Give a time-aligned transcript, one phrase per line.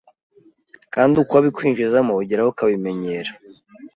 [0.93, 3.31] Kandi uko abikwinjizamo ugeraho ukabimenyera